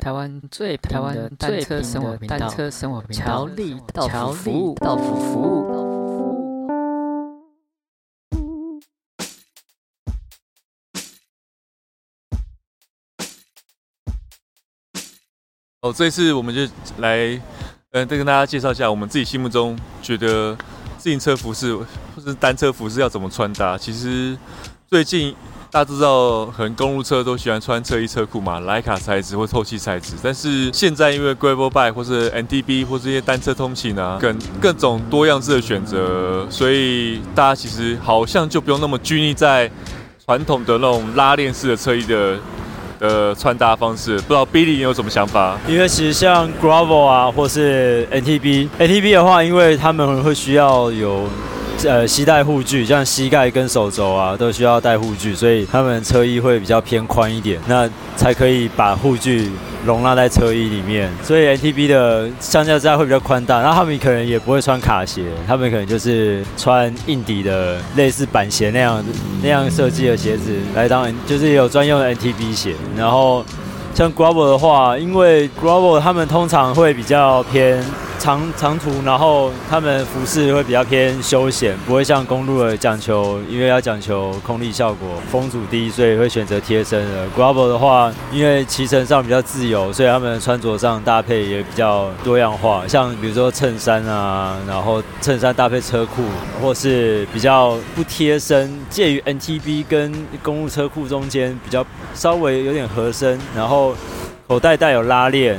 [0.00, 5.90] 台湾最台湾单车生活单车生活频道，乔力到服务到府服务。
[15.82, 16.62] 哦，这次我们就
[16.96, 17.38] 来，
[17.90, 20.56] 嗯，再跟大家介绍一下我们自己心目中觉得
[20.96, 21.86] 自行车服饰或
[22.24, 23.76] 是单车服饰要怎么穿搭。
[23.76, 24.36] 其实
[24.86, 25.36] 最近
[25.72, 30.14] 大家知道，可能公路车都喜欢穿车衣车裤嘛，莱卡材质或透气材质。
[30.20, 39.70] 但是现在因为 Gravel Bike 或是 MTB 或是一些单车通勤啊，跟各种多样式的选择，所以大家其实好像就不用那么拘泥在
[40.26, 42.36] 传统的那种拉链式的车衣的。
[42.98, 45.58] 的穿搭方式，不知道 Billy 你有什么想法？
[45.66, 51.26] 因为其实像 Gravel 啊，或是 MTB，MTB 的话，因为他们会需要有
[51.84, 59.50] 呃膝带护具，像膝盖跟手肘啊都需要带护具，所以他们车衣会比较偏宽一点，那才可以把护具。
[59.82, 63.62] 容纳在车衣里面，所以 N T B 的上架架会比较宽大。
[63.62, 69.02] 然后他们可能也不会穿卡鞋，他们可能就是穿硬底的类似板鞋那样
[69.42, 72.74] 那样设计的鞋子来当，就是有专用的 N T B 鞋。
[72.94, 73.42] 然后
[73.94, 77.82] 像 Gravel 的话，因为 Gravel 他们通常会比较偏。
[78.20, 87.26] 长长途，然后他们服饰会比较偏休闲，不会像公路的讲求，因为要讲求空力效果，风阻低，所以会选择贴身的。
[87.34, 96.22] Gravel 的话，因为骑乘上比较自由，所以他们穿着上搭配也比较多样化，像比如说衬衫啊，然后衬衫搭配车裤，
[96.60, 101.82] 或是比较不贴身，介于 NTB 跟公路车裤中间，比较
[102.12, 103.94] 稍微有点合身，然后
[104.46, 105.58] 口袋带有拉链。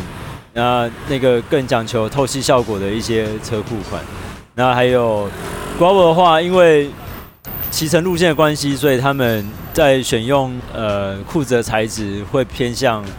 [0.54, 4.04] 那那个更讲求透气效果的一些车库款，
[4.56, 5.30] 那还有
[5.80, 6.90] g r a v e 的话，因为
[7.70, 13.10] 骑乘路线的关系，所以他们在选用呃裤子的材质会偏向比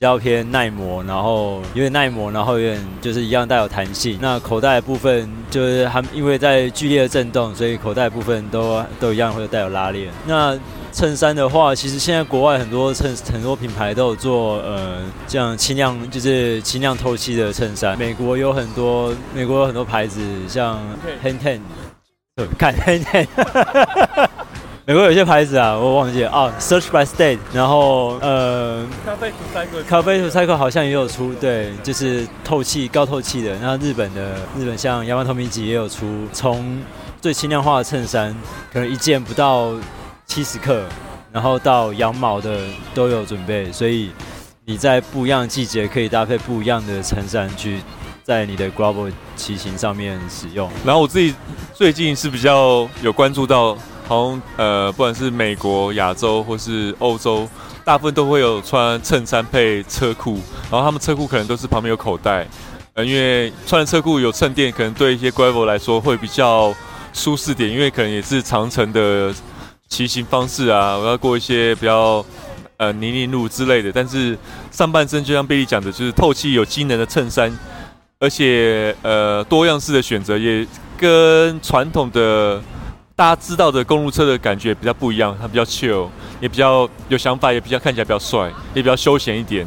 [0.00, 4.18] 较偏耐磨，然后有点耐磨，然后有点就是一样带有弹性。
[4.22, 10.08] 那口袋的部分就是他们因为在剧烈的震动，所以口袋部分都都一样会带有拉链。
[10.24, 10.56] 那
[10.96, 17.98] 衬衫的话，其实现在国外很多衬很多品牌都有做，呃，这样轻量就是轻量透气的衬衫。
[17.98, 20.18] 美国有很多，美国有很多牌子，
[20.48, 20.78] 像
[21.22, 21.60] Hang Ten，
[22.58, 23.26] 看 Hang Ten，
[24.86, 33.52] 美国有些牌子啊，我忘记了啊，Search by State，然后呃，咖啡土赛克，咖啡土赛克好像也有出，对，就是透气高透气的。
[33.56, 36.80] 然后日本的日本像雅马托米吉也有出，从
[37.20, 38.34] 最轻量化的衬衫，
[38.72, 39.74] 可能一件不到。
[40.26, 40.84] 七十克，
[41.32, 42.58] 然后到羊毛的
[42.94, 44.10] 都有准备，所以
[44.64, 47.80] 你在不一样的季节可以搭配不一样的衬衫去
[48.22, 50.68] 在你的 Gravel 骑行上面使用。
[50.84, 51.34] 然后我自己
[51.72, 57.48] 最近是比较有关注到，好像呃，不管是美国、亚洲或是欧洲，
[57.84, 62.46] 大部分都会有穿衬衫配车裤，然后他们车裤可能都是旁边有口袋，
[62.94, 66.74] 呃，因为穿车裤有衬垫，可能对一些 Gravel 来说会比较
[67.12, 69.32] 舒适点，因为可能也是长程的。
[69.88, 72.24] 骑行方式啊，我要过一些比较
[72.76, 74.36] 呃泥泞路之类的，但是
[74.70, 77.50] 上半身就像贝利讲的，就是透气有机能的衬衫，
[78.18, 80.66] 而且呃多样式的选择也
[80.98, 82.60] 跟传统的
[83.14, 86.08] 大家知道的公路车的感觉比较不一样，它比较 chill，
[86.40, 89.66] 也比较有想法，也比较看起来比较帅，也比较休闲一点。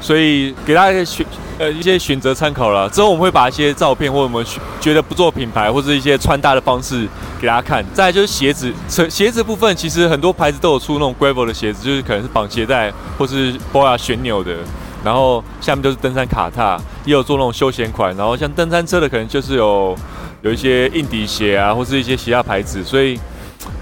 [0.00, 1.26] 所以给大家一些选
[1.58, 2.88] 呃一些选择参考了。
[2.90, 4.44] 之后我们会把一些照片或我们
[4.80, 7.06] 觉得不做品牌或者一些穿搭的方式
[7.40, 7.84] 给大家看。
[7.92, 14.56] 再来就是鞋子，鞋鞋子部分其实很多牌子都有出那种 gravel 的鞋子，就是可能是绑鞋带或是 Boya 旋钮的。
[15.04, 18.16] 然后下面就是登山卡踏，也有做那种休闲款。
[18.16, 19.96] 然后像登山车的可能就是有
[20.42, 22.82] 有一些硬底鞋啊，或是一些其他牌子。
[22.84, 23.18] 所以。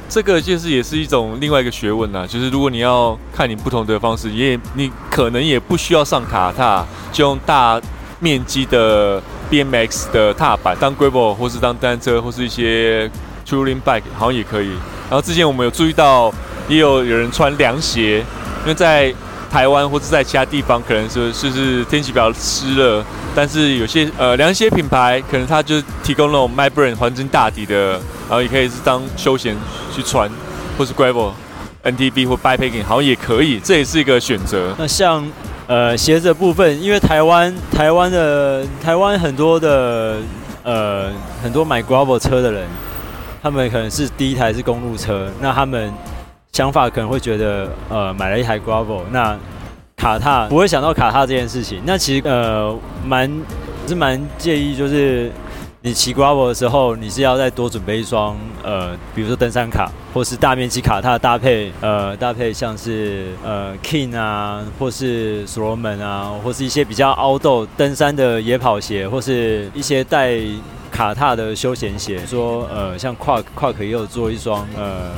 [0.09, 7.81] 这个就是也是一种另外一个学问呐，就是如果你要看你不同的方式，也你可能也不需要上卡踏，就用大
[8.21, 13.11] 面积的 BMX 的踏板当 Gravel 或是当单车或是一些
[13.47, 14.69] Touring Bike 好像也可以。
[15.11, 16.33] 然后之前我们有注意到，
[16.69, 18.19] 也有有人穿凉鞋，
[18.63, 19.13] 因为在
[19.51, 23.03] 台湾或者在其他地方可能是是是天气比较湿热，
[23.35, 29.57] 但是有些呃凉鞋品牌可能它就提供那种 MyBrand 黄金大底的，然后也可以是当休闲
[29.95, 30.31] 去穿，
[30.77, 31.33] 或是 Gravel、
[31.85, 34.75] MTB 或 Bikepacking 好像也可以，这也是一个选择。
[34.79, 35.27] 那像
[35.67, 40.19] 呃鞋子的部分，因为台湾台湾的台湾很多的
[40.63, 41.11] 呃
[41.43, 42.67] 很多买 Gravel 车的人，
[43.43, 45.93] 他们可能是第一台是公路车，那他们。
[46.57, 49.37] 想法可能会觉得，呃，买了一台 Gravel，那
[49.95, 51.83] 卡踏不会想到卡踏这件事情。
[51.85, 52.75] 那其实呃，
[53.05, 53.31] 蛮
[53.87, 55.31] 是蛮介意，就是
[55.83, 70.39] 你骑 gravel 的时候，你是要再多准备一双呃，比如说登山卡，或是大面积卡踏搭配呃搭配像是呃 King 啊，或是所罗门啊，或是一些比较 outdoor 登山的野跑鞋，或是一些带
[70.91, 72.25] 卡踏的休闲鞋。
[72.27, 75.13] 说呃，像 Quark Quark 也有做一双呃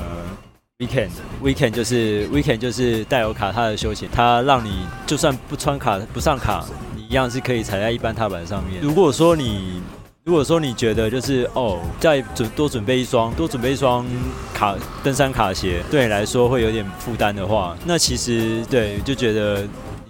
[0.81, 1.11] Weekend
[1.43, 6.65] Weekend 就是 Weekend 就是带有卡踏的休闲，它让你就算不穿卡不上卡，
[6.95, 8.81] 你一样是可以踩在一般踏板上面。
[8.81, 9.83] 如果说你
[10.23, 14.07] 如果说你觉得就是哦，再准多准备一双，多准备一双
[14.55, 19.67] 卡登山卡鞋，对你来说会有点负担的话，那其实对就觉得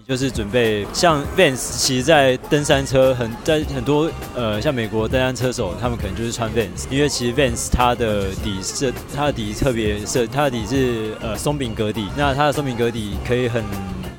[0.09, 13.63] 就是准备像 Vans，其实，在登山车很在很多呃像美国登山车手，他们可能就是穿 Vans，因为其实 Vans 它的底是它的底特别是它的底是呃松饼格底，那它的松饼格底可以很。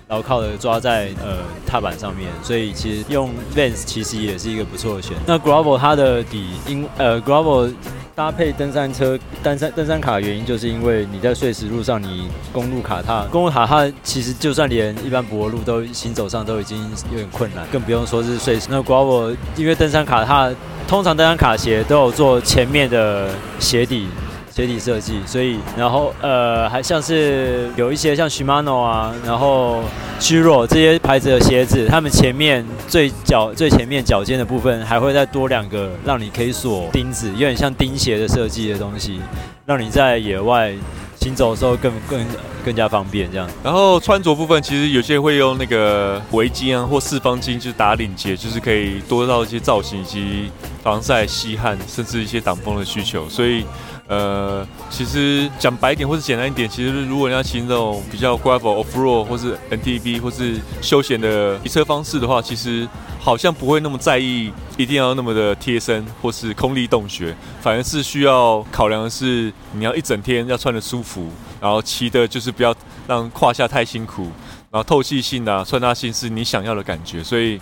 [0.10, 1.38] 牢靠的抓在呃
[1.68, 5.22] 踏板上面，所以其实用 Vans 其实也是一个不错的选择。
[5.28, 7.72] 那 Gravel 它的底因呃 Gravel
[8.19, 16.77] 搭配登山车登山登山卡的原因，就是因为你在碎石路上，你公路卡踏公路卡踏其实就算连一般柏路都行走上都已经
[17.12, 18.68] 有点困难，更不用说是碎石。
[18.69, 20.51] 那 Gravel 因为登山卡踏
[20.86, 24.10] 通常登山卡鞋都有做前面的鞋底。
[24.51, 29.81] 鞋底设计，所以然后呃还像是有一些像 Shimano 啊，然后
[30.19, 39.22] Giro 这些牌子的鞋子，他们前面最脚最前面脚尖的部分还会再多两个，让你可以锁钉子，有点像钉鞋的设计的东西，
[39.66, 40.74] 让你在野外
[41.16, 42.25] 行走的时候更更
[42.66, 43.48] 更加方便这样。
[43.63, 50.52] 然后穿着部分，其实有些会用那个围巾啊或四方巾，就是打领结，就是可以多到一些造型以及
[50.84, 53.63] 防晒、吸汗，甚至一些挡风的需求，所以。
[54.10, 62.88] 呃，其实讲白一点或是简单一点，其实如果你要骑那种比较 gravel off road 或是 MTB 或是休闲的骑车方式的话，其实
[63.20, 71.30] 好像不会那么在意一定要那么的贴身或是空力洞穴，反而是需要考量的是你要一整天要穿得舒服，
[71.62, 72.74] 然后骑的就是不要
[73.08, 74.24] 让胯下太辛苦，
[74.72, 77.60] 然后透气性啊、穿搭性是你想要的感觉，所以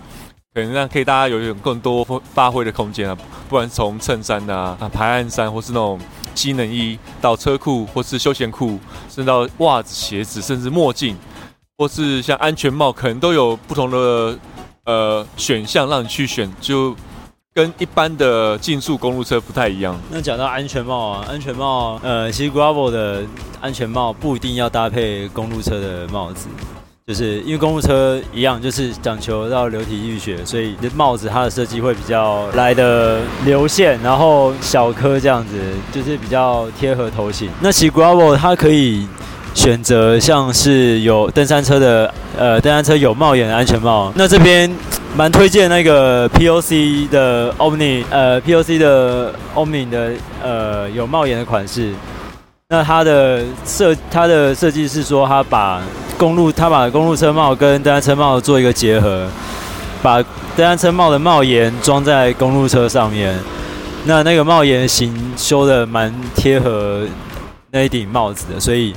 [0.53, 3.17] 可能让可以大家有一种更多发挥的空间啊，
[3.49, 5.99] 不管是从衬衫啊、啊排汗衫或是那种。
[6.37, 8.79] 机能衣到车库，或是休闲裤，
[9.09, 11.17] 甚至到袜子、鞋子，甚至墨镜，
[11.79, 14.39] 或是像安全帽，可能都有不同的
[14.85, 16.95] 呃选项让你去选，就
[17.55, 19.99] 跟一般的竞速公路车不太一样。
[20.11, 23.23] 那讲到安全帽啊，安全帽，呃，其实 Gravel 的
[23.59, 26.47] 安全帽不一定要搭配公路车的帽子。
[27.07, 35.53] 就是因为公路车一样，就是讲求到流体力学，所以帽子它的设计会比较来的流线，然后小颗这样子，
[35.89, 37.49] 就是比较贴合头型。
[37.61, 39.07] 那骑 Gravel 它可以
[39.53, 44.11] 选择像是有登山车的，呃，登山车有帽檐的安全帽。
[44.13, 44.69] 那这边
[45.15, 50.11] 蛮推荐那个 POC 的 Omni，呃，POC 的 Omni 的
[50.43, 51.93] 呃有帽檐的款式。
[52.67, 55.81] 那它的设它的设计是说，它把
[56.17, 59.27] 公路他把公路车帽跟登山车帽做一个结合，
[60.01, 60.21] 把
[60.55, 63.37] 登山车帽的帽檐装在公路车上面。
[64.05, 67.05] 那那个帽檐型修的蛮贴合
[67.71, 68.93] 那一顶帽子的，所以。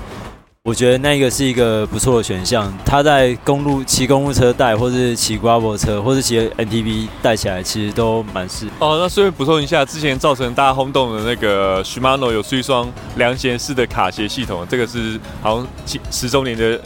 [0.63, 8.67] 我觉得那个是一个不错的选项，它在公路骑公路车带，或是骑 gravel 车，或是骑 MTB 带起来，其实都蛮适。
[8.79, 12.87] 哦，那顺便补充一下，之前造成大家轰动的那个 Shimano 有出一双
[13.17, 15.67] 凉鞋式的卡鞋系统，这个是好像
[16.11, 16.79] 十周年的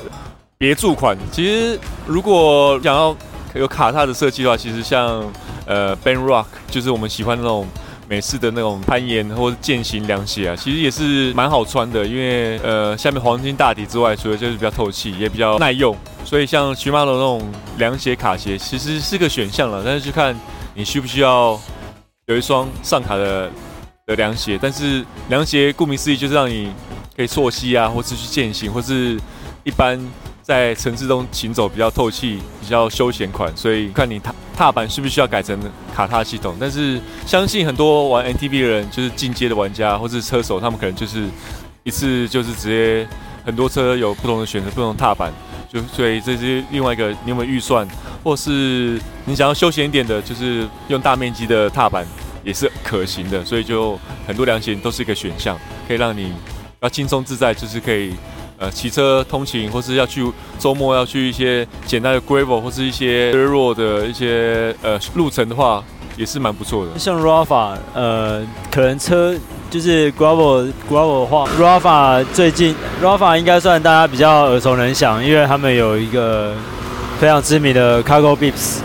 [0.64, 1.16] 别注款。
[1.30, 3.16] 其实如果想要
[3.54, 5.30] 有卡踏的设计的话，其实像
[5.66, 7.66] 呃 Ben Rock，就是我们喜欢那种。
[8.06, 20.38] 美式的那种攀岩或者健行凉鞋啊，其实也是蛮好穿的，因为呃下面黄金大底之外，除了就是比较透气，也比较耐用，所以像徐马龙那种凉鞋卡鞋其实是个选项了，但是就看
[20.74, 21.58] 你需不需要
[22.26, 23.50] 有一双上卡的
[24.06, 26.70] 的凉鞋，但是凉鞋顾名思义就是让你
[27.16, 29.18] 可以溯溪啊，或是去健行，或是
[29.64, 29.98] 一般。
[30.44, 35.58] 在城市中行走比较透气，比较休闲款，所以看你踏踏板需不需要改成
[35.96, 36.54] 卡踏系统。
[36.60, 41.26] 但是相信很多玩 MTB 的人，就是进阶的玩家或是车手，他们可能就是
[41.82, 43.08] 一次就是直接
[43.42, 45.32] 很多车有不同的选择，不同踏板。
[45.72, 47.88] 就所以这是另外一个，你有没有预算，
[48.22, 52.06] 或是你想要休闲一点的，就是用大面积的踏板
[52.44, 53.42] 也是可行的。
[53.42, 55.58] 所以就很多凉鞋都是一个选项，
[55.88, 56.34] 可以让你
[56.80, 58.14] 要轻松自在，就是可以。
[58.58, 60.24] 呃，骑车通勤，或是要去
[60.58, 65.82] 周末要去一些简单的 gravel 或是一些弱的一些呃路程的话，
[66.16, 66.98] 也是蛮不错的。
[66.98, 69.34] 像 Rafa，呃，可能车
[69.70, 76.54] 就是 gravel gravel 的话，Rafa 最近 Rafa 应该算大家比较耳熟能详，因为他们有一个
[77.18, 78.78] 非常知名的 Cargo Bips。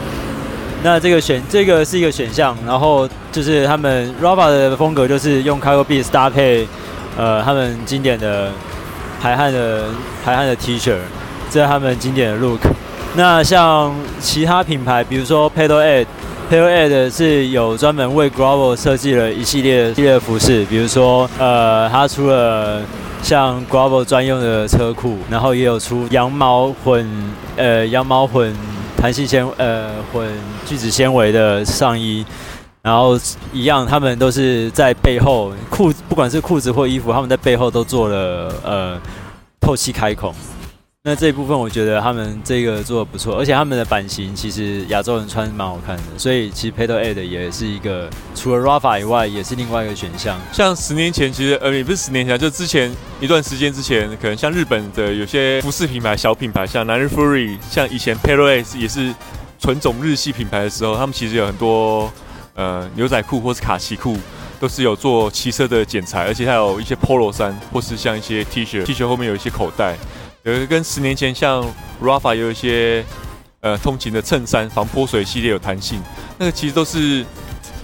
[0.81, 6.67] 那这个选这个是一个选项，然后就是他们 Rafa 的风格就是用 Cargo Beats 搭配
[7.15, 8.51] 呃他们经典的
[9.21, 9.85] 排汗的
[10.23, 10.95] 排汗的 T 恤，
[11.51, 12.61] 这是他们经典的 look。
[13.15, 22.81] 那像其他品牌，比如说 Pedal Ed，Pedal Ed 是有专门为 Gravel 设计了一系列系列服饰，比如说呃，它出了
[23.23, 27.05] 像 Gravel 专用的车裤，然后也有出羊毛混
[27.57, 28.55] 呃羊毛混
[28.95, 30.29] 弹性纤呃混
[30.65, 32.23] 聚酯纤维的上衣，
[32.81, 33.19] 然后
[33.51, 39.01] 一样，他们都是在背后裤不管是裤子或衣服，他们在背后都做了呃
[39.59, 40.33] 透气开孔。
[41.01, 50.37] 那这一部分我觉得他们这个做的不错，而且他们的版型其实亚洲人穿蛮好看的，所以其实 Pedal Ed 也是一个除了 Rafa 以外，也是另外一个选项。
[50.51, 59.15] 像十年前，其实呃也不是十年前，就之前一段时间之前，可能像日本的有些服饰品牌、小品牌，像南日 Fury，像以前 Pedal Ed 也是
[59.57, 62.11] 纯种日系品牌的时候，他们其实有很多
[62.59, 64.17] 呃牛仔裤或是卡其裤，
[64.59, 69.95] 都是有做骑车的剪裁，而且还有一些 Polo 衫，或是像一些 T 恤，T 恤后面有一些口袋。
[70.43, 71.65] 有一个跟十年前像
[72.03, 73.05] Rafa 有一些
[73.61, 76.01] 呃通勤的衬衫，防泼水系列有弹性，
[76.37, 77.25] 那个其实都是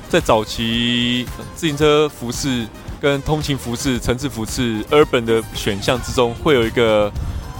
[0.10, 2.68] 在早期自行车服饰
[3.00, 7.10] 跟通勤服饰、城市服饰 Urban 的选项之中会有一个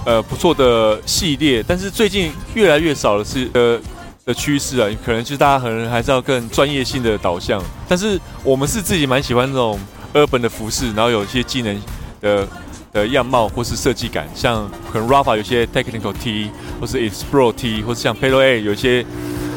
[0.04, 3.80] 呃不错的系列，但是最近越来越少的是呃
[4.26, 9.78] 的趋势啊，可能就是大家可能还是要更专业性的导向，但是我们是自己蛮喜欢那种
[10.12, 11.80] Urban 的服饰，然后有一些机能
[12.20, 12.46] 的。
[12.92, 19.04] 的样貌或是设计感，像可能 Rafa 有些 Technical T，或是 Explore T，或是像 Pedal Ed 有些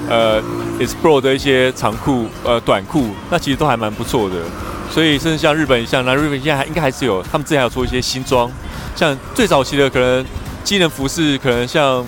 [0.10, 0.44] 呃
[0.78, 4.36] Explore 的一些长裤呃短裤，那其实都还蛮不错的。
[4.92, 8.52] 所以甚至像日本，像那日本现在还应该还是有，他们之前还有做一些新装，
[8.94, 10.26] 像最早期的可能
[10.66, 12.06] 机能服饰，可能像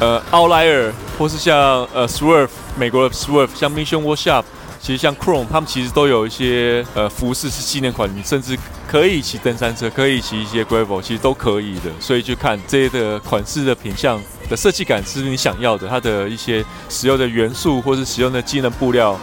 [0.00, 4.44] 呃 Outlier，或是像呃 Swerve 美国的 Swerve，像 Mission Workshop。
[4.82, 11.90] 其实像 Chrome，他们其实都有一些呃服饰是纪念款，你甚至可以骑登山车，可以骑一些 Gravel，其实都可以的。
[12.00, 19.14] 所以就看这些的款式的品相的设计感是你想要的，它的一些使用的元素或是使用的机能布料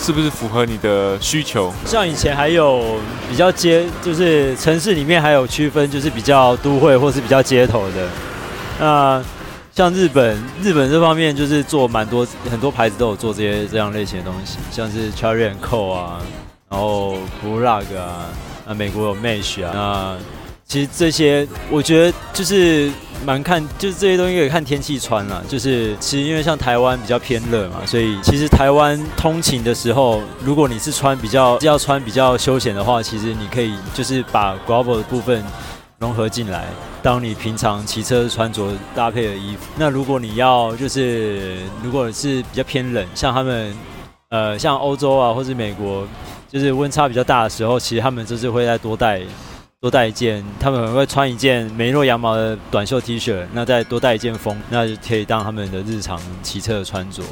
[0.00, 1.72] 是不是符合你的需求。
[1.86, 2.98] 像以前还有
[3.30, 8.08] 比较街，就是城市里面还有区分，就是比较都会或是比较街头的，
[8.80, 9.22] 那。
[9.74, 16.20] 像日本，日本这方面就是做蛮多，很多牌子都有做这些这样类型的东西，像是 Charlie and Co 啊，
[16.70, 18.26] 然后 Blue Rag 啊，
[18.64, 20.16] 那美国有 Mesh 啊，那
[20.64, 22.88] 其实这些我觉得就是
[23.26, 25.42] 蛮看，就是这些东西可以看天气穿啦。
[25.48, 35.42] 就是其实因为像台湾比较偏热嘛，所以其实台湾通勤的时候，如果你是穿比较要穿比较休闲的话，其实你可以就是把 Gravel 的部分
[36.04, 36.66] 融合进来。
[37.02, 43.74] 当你平常骑车穿着搭配的衣服，那如果你要就是如果是比较偏冷，像他们
[44.28, 46.06] 呃像欧洲啊或是美国，
[46.50, 49.22] 就是温差比较大的时候，其实他们就是会再多带
[49.80, 57.22] 多带一件，他们会穿一件梅洛羊毛的短袖 T 恤，那再多带一件风，那就可以当他们的日常骑车的穿着。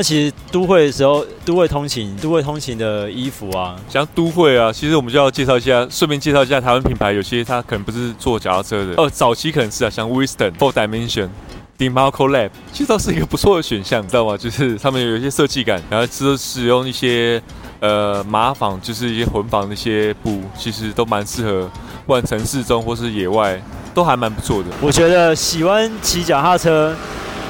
[0.00, 11.28] 那其实都会的时候，都会通勤，都会通勤的衣服啊，像都会啊，其实我们就要介绍一下，顺便介绍一下台湾品牌，有些它可能不是做脚踏车的哦，早期可能是啊，像 Wisdom、Four Dimension、
[11.76, 14.38] Demarco Lab，其实都是一个不错的选项，你知道吗？
[14.38, 17.42] 就是他们有一些设计感，然后是使用一些
[17.80, 21.70] 呃麻纺，就是一些混纺的一些布，其实都蛮适合，
[22.06, 24.70] 不管城市中或是野外，都还蛮不错的。
[24.80, 26.96] 我觉得喜欢骑脚踏车，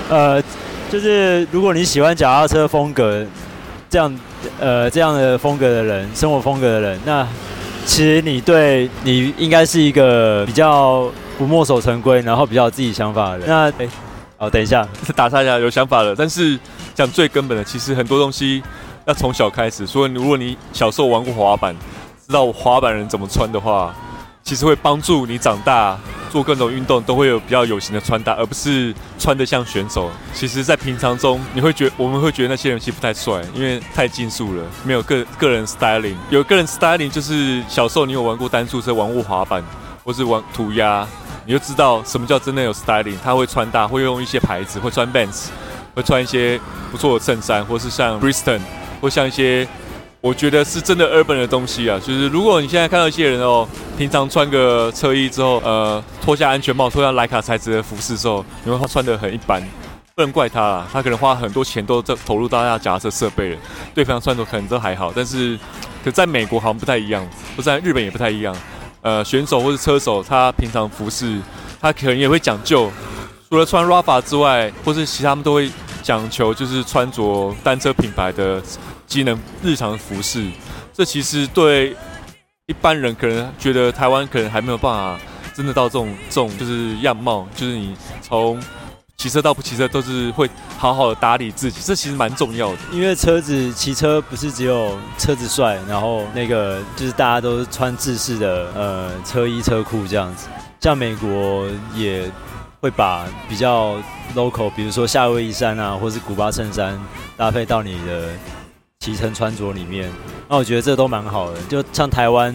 [0.08, 0.42] 呃。
[0.90, 3.24] 就是如果你喜欢脚踏车风格，
[3.88, 4.12] 这样
[4.58, 7.24] 呃这样的风格的人，生活风格的人，那
[7.86, 13.48] 其实你对你应该是一个比较不墨守成规，然后比较有自己想法的人。
[13.48, 13.88] 那哎，
[14.36, 16.12] 好，等一下，打岔一下，有想法了。
[16.16, 16.58] 但是
[16.92, 18.60] 讲最根本的，其实很多东西
[19.06, 19.86] 要从小开始。
[19.86, 21.72] 所以如果你小时候玩过滑板，
[22.26, 23.94] 知道滑板人怎么穿的话，
[24.42, 25.96] 其实会帮助你长大。
[26.30, 30.10] 做各种运动都会有比较有型的穿搭，而不是穿得像选手。
[30.32, 36.14] 其实，在平常中，你会觉我们会觉得那些人其实不太帅，因为太竞速了，没有个个人 styling。
[36.30, 39.62] 有个人 styling 就是小时候你有玩过单速车、玩过滑板，
[40.04, 41.06] 或是玩涂鸦，
[41.44, 43.16] 你就知道什么叫真的有 styling。
[43.22, 45.48] 他会穿搭，会用一些牌子，会穿 Vans，
[45.94, 46.60] 会穿一些
[46.92, 48.60] 不错的衬衫，或是像 Brixton，
[49.00, 49.66] 或像一些。
[50.22, 59.62] 我觉得是真的 urban 的东西啊，就是如果你现在看到一些人哦，平常穿个车衣之后，呃，脱下安全帽，脱下莱卡材质的服饰之后，你会他穿得很一般，
[60.14, 63.58] 不能怪他啦，他可能花很多钱都在投入到他脚踏车设备了，
[63.94, 65.58] 对方穿着可能都还好，但是
[66.04, 68.54] 可在美国好像不太一样，不在日本也不太一样，
[69.00, 71.40] 呃，选手或是车手他平常服饰
[71.80, 72.92] 他可能也会讲究，
[73.48, 75.70] 除了穿 Rafa 之外，或是其他他们都会。
[76.02, 78.60] 讲求就是穿着单车品牌的
[79.10, 80.46] 机能日常服饰，
[80.94, 81.96] 这其实对
[82.66, 85.20] 一般人可能觉得台湾可能还没有办法
[85.52, 88.62] 真的到这种这种就是样貌，就是你从
[89.16, 90.48] 骑车到不骑车都是会
[90.78, 92.78] 好好的打理自己，这其实蛮重要的。
[92.92, 100.46] 因为车子骑车不是只有车子帅，然后那个就是大家都穿制式的呃车衣车裤这样子，
[100.80, 102.30] 像美国也。
[102.82, 103.96] 会把比较
[104.34, 106.98] local，比如说夏威夷衫啊，或是古巴衬衫
[107.36, 108.30] 搭配到你的
[109.00, 110.10] 骑乘穿着里面，
[110.46, 111.56] 那我觉得这都蛮好的。
[111.70, 112.54] 就像台湾，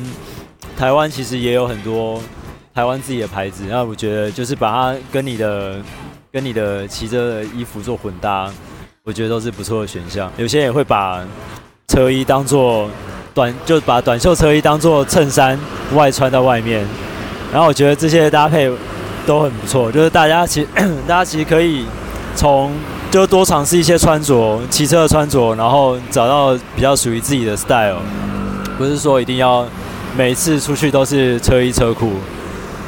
[0.77, 2.21] 台湾其实也有很多
[2.71, 5.81] 台湾自己的牌子，那我觉得就是把它跟你的
[6.31, 8.47] 跟你的骑车的衣服做混搭，
[9.03, 10.31] 我觉得都是不错的选项。
[10.37, 11.25] 有些人也会把
[11.87, 12.87] 车衣当做
[13.33, 15.57] 短，就把短袖车衣当做衬衫
[15.95, 16.85] 外穿到外面，
[17.51, 18.71] 然后我觉得这些搭配。
[19.25, 20.67] 都很不错，就是大家其实
[21.07, 21.83] 大家其实可以
[22.35, 22.71] 从
[23.15, 28.01] 就多尝试一些穿着，骑车的穿着，然后找到比较属于自己的 style。
[28.77, 29.65] 不是说一定要
[30.17, 32.11] 每次出去都是车衣车裤。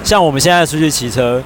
[0.03, 1.41] 像我们现在出去骑车，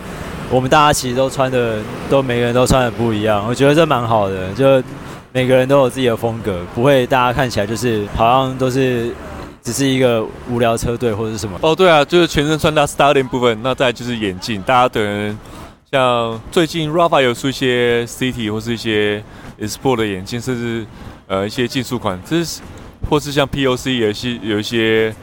[0.49, 1.77] 我们大家其实都穿的
[2.09, 4.81] 都每个人都穿的不一样，我觉得这蛮好的，就
[5.31, 9.13] 每个人都有自己的风格，不会大家看起来就是好像都是。
[9.63, 11.55] 只是一个无聊车队或者是什么？
[11.61, 13.55] 哦，对啊，就是全身穿搭 styling 部分。
[13.61, 15.37] 那再就是眼镜，大家可能
[15.91, 19.21] 像最近 Rafa 有出一些 City 或是一些
[19.59, 20.85] Sport 的眼镜，甚至
[21.27, 22.61] 呃一些竞速款，这是
[23.09, 25.13] 或是像 POC 有些有一些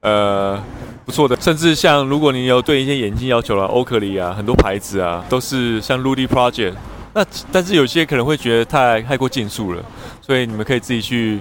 [0.00, 0.60] 呃
[1.06, 6.74] 不错的，甚至像如果你有对一些眼镜要求了，Oakley 啊，很多牌子啊都是像 LUDY Project。
[7.14, 9.84] 那但是有些可能会觉得太太过竞速了，
[10.20, 11.40] 所以你们可以自己去。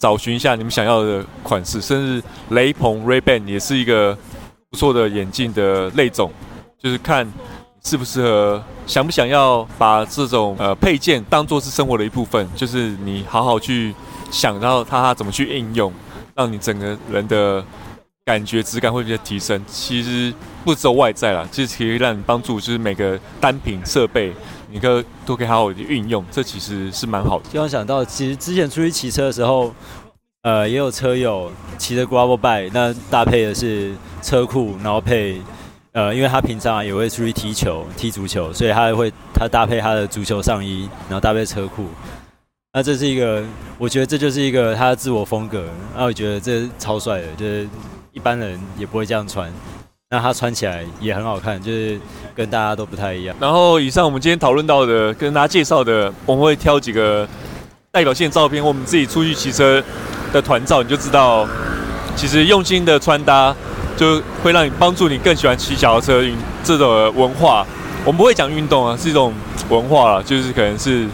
[0.00, 4.16] 找寻一下你们想要的款式，甚至雷朋 Ray-Ban 也是一个
[4.70, 6.30] 不错的眼镜的类种，
[6.80, 7.26] 就是看
[7.84, 13.94] 适不适合，想不想要把这种呃配件当做是生活的一部分，就是你好好去
[14.30, 15.92] 想到它，怎么去应用，
[16.34, 17.64] 让你整个人的
[18.24, 19.62] 感觉质感会比较提升。
[19.66, 20.32] 其实
[20.64, 24.32] 不只有外在啦，其实可以让你帮助，就是每个单品设备。
[24.70, 27.46] 你可都可以好好的运用，这其实是蛮好的。
[27.50, 29.72] 突然想到，其实之前出去骑车的时候，
[30.42, 35.40] 呃，也有车友骑着 gravel bike，那搭配的是车库，然后配，
[35.98, 41.88] 呃，因为他平常也会出去踢球、踢足球，所以他会他搭配他的足球上衣，然后搭配车裤。
[42.72, 43.42] 那这是一个，
[43.78, 45.64] 我觉得这就是一个他的自我风格。
[45.96, 47.68] 那我觉得这超帅的，就是
[48.12, 49.52] 一般人也不会这样穿。
[50.10, 51.98] 那他穿起来也很好看，就是
[52.32, 53.34] 跟大家都不太一样。
[53.40, 57.28] 然后以上我们今天讨论到的，跟大家介绍的，我们会挑几个
[57.90, 59.82] 代表性照片，我们自己出去骑车
[60.32, 61.44] 的团照，你就知道，
[62.14, 63.52] 其实用心的穿搭
[63.98, 66.22] 就会让你帮助你更喜欢骑脚踏车
[66.64, 67.66] 这种文化。
[68.04, 69.34] 我们不会讲运动啊，是一种
[69.68, 71.06] 文化啦，就是可能是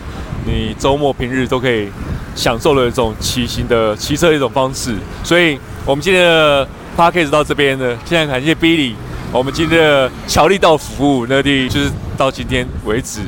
[0.46, 1.88] 你周末平日都可以
[2.36, 4.94] 享受的一种骑行的骑车的一种方式。
[5.24, 6.68] 所以，我们今天的。
[6.96, 8.92] Podcast 到这边呢，现在感谢 Billy，
[9.32, 13.18] 我们今天的乔力道服务那里就是到今天为止。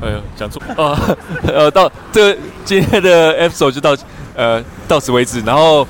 [0.00, 0.96] 哎呦，讲错啊，
[1.52, 2.32] 呃，到这
[2.64, 3.96] 今天的 episode 就到
[4.36, 5.40] 呃到此为止。
[5.40, 5.84] 然后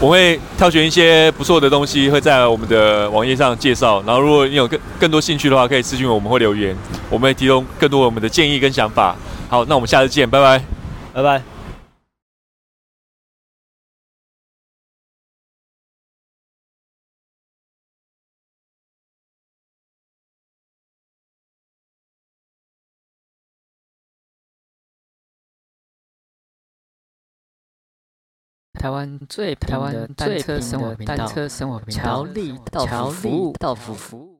[0.00, 4.00] 我会挑选一些不错的东西，会在我们的网页上介绍。
[4.06, 6.76] 然后如果你有更更多兴趣的话，可以私信我们会留言，
[7.10, 9.16] 我们会提供更多我们的建议跟想法。
[9.48, 10.62] 好，那我们下次见，拜拜，
[11.12, 11.57] 拜拜。
[28.78, 31.26] 台湾最台湾单车生活频道，
[31.90, 34.34] 乔力道服务。